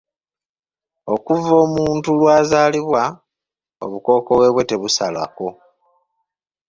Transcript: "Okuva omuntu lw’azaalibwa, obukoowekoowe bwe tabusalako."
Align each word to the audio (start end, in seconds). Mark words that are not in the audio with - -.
"Okuva 1.13 1.53
omuntu 1.65 2.09
lw’azaalibwa, 2.19 3.03
obukoowekoowe 3.83 4.47
bwe 4.53 4.63
tabusalako." 4.69 5.47